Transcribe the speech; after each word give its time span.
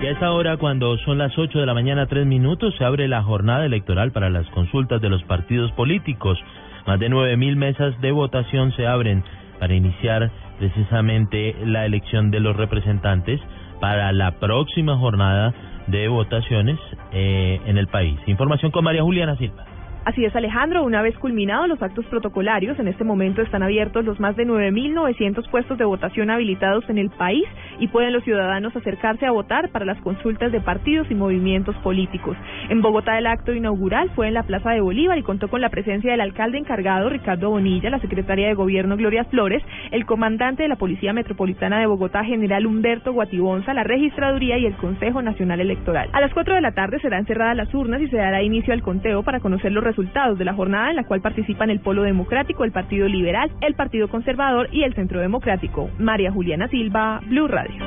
Y 0.00 0.06
a 0.06 0.10
esta 0.10 0.30
hora, 0.30 0.58
cuando 0.58 0.98
son 0.98 1.16
las 1.16 1.36
8 1.38 1.58
de 1.58 1.64
la 1.64 1.72
mañana, 1.72 2.06
tres 2.06 2.26
minutos, 2.26 2.74
se 2.76 2.84
abre 2.84 3.08
la 3.08 3.22
jornada 3.22 3.64
electoral 3.64 4.12
para 4.12 4.28
las 4.28 4.46
consultas 4.50 5.00
de 5.00 5.08
los 5.08 5.22
partidos 5.24 5.72
políticos. 5.72 6.38
Más 6.86 7.00
de 7.00 7.08
9.000 7.08 7.56
mesas 7.56 8.00
de 8.02 8.12
votación 8.12 8.72
se 8.72 8.86
abren 8.86 9.24
para 9.58 9.74
iniciar 9.74 10.30
precisamente 10.58 11.56
la 11.64 11.86
elección 11.86 12.30
de 12.30 12.40
los 12.40 12.54
representantes 12.56 13.40
para 13.80 14.12
la 14.12 14.32
próxima 14.32 14.98
jornada 14.98 15.54
de 15.86 16.08
votaciones 16.08 16.78
eh, 17.12 17.60
en 17.64 17.78
el 17.78 17.86
país. 17.86 18.18
Información 18.26 18.72
con 18.72 18.84
María 18.84 19.02
Juliana 19.02 19.36
Silva. 19.36 19.64
Así 20.06 20.24
es, 20.24 20.36
Alejandro. 20.36 20.84
Una 20.84 21.02
vez 21.02 21.18
culminados 21.18 21.68
los 21.68 21.82
actos 21.82 22.04
protocolarios, 22.06 22.78
en 22.78 22.86
este 22.86 23.02
momento 23.02 23.42
están 23.42 23.64
abiertos 23.64 24.04
los 24.04 24.20
más 24.20 24.36
de 24.36 24.46
9.900 24.46 25.50
puestos 25.50 25.76
de 25.78 25.84
votación 25.84 26.30
habilitados 26.30 26.88
en 26.88 26.98
el 26.98 27.10
país 27.10 27.44
y 27.78 27.88
pueden 27.88 28.12
los 28.12 28.24
ciudadanos 28.24 28.74
acercarse 28.74 29.26
a 29.26 29.30
votar 29.30 29.70
para 29.70 29.84
las 29.84 30.00
consultas 30.00 30.52
de 30.52 30.60
partidos 30.60 31.10
y 31.10 31.14
movimientos 31.14 31.76
políticos. 31.76 32.36
En 32.68 32.82
Bogotá 32.82 33.18
el 33.18 33.26
acto 33.26 33.52
inaugural 33.52 34.10
fue 34.14 34.28
en 34.28 34.34
la 34.34 34.42
Plaza 34.42 34.70
de 34.70 34.80
Bolívar 34.80 35.18
y 35.18 35.22
contó 35.22 35.48
con 35.48 35.60
la 35.60 35.70
presencia 35.70 36.10
del 36.10 36.20
alcalde 36.20 36.58
encargado 36.58 37.08
Ricardo 37.08 37.50
Bonilla, 37.50 37.90
la 37.90 38.00
secretaria 38.00 38.48
de 38.48 38.54
Gobierno 38.54 38.96
Gloria 38.96 39.24
Flores, 39.24 39.62
el 39.90 40.06
comandante 40.06 40.62
de 40.62 40.68
la 40.68 40.76
Policía 40.76 41.12
Metropolitana 41.12 41.78
de 41.78 41.86
Bogotá 41.86 42.24
General 42.24 42.66
Humberto 42.66 43.12
Guatibonza, 43.12 43.74
la 43.74 43.84
registraduría 43.84 44.58
y 44.58 44.66
el 44.66 44.76
Consejo 44.76 45.22
Nacional 45.22 45.60
Electoral. 45.60 46.08
A 46.12 46.20
las 46.20 46.32
4 46.32 46.54
de 46.54 46.60
la 46.60 46.72
tarde 46.72 47.00
serán 47.00 47.26
cerradas 47.26 47.56
las 47.56 47.72
urnas 47.74 48.00
y 48.00 48.08
se 48.08 48.16
dará 48.16 48.42
inicio 48.42 48.72
al 48.72 48.82
conteo 48.82 49.22
para 49.22 49.40
conocer 49.40 49.72
los 49.72 49.84
resultados 49.84 50.38
de 50.38 50.44
la 50.44 50.54
jornada 50.54 50.90
en 50.90 50.96
la 50.96 51.04
cual 51.04 51.20
participan 51.20 51.70
el 51.70 51.80
Polo 51.80 52.02
Democrático, 52.02 52.64
el 52.64 52.72
Partido 52.72 53.08
Liberal, 53.08 53.50
el 53.60 53.74
Partido 53.74 54.08
Conservador 54.08 54.68
y 54.72 54.82
el 54.82 54.94
Centro 54.94 55.20
Democrático. 55.20 55.90
María 55.98 56.32
Juliana 56.32 56.68
Silva, 56.68 57.20
Blue 57.26 57.48
Radio. 57.66 57.86